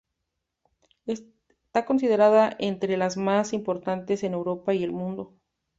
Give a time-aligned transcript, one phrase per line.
[1.05, 5.37] Esta considerada entre las más importantes en Europa y el mundo.